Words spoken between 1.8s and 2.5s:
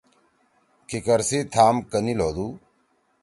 کنیِل ہودُو۔